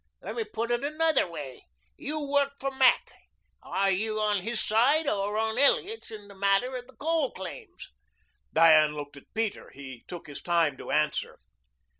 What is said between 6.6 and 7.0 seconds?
of the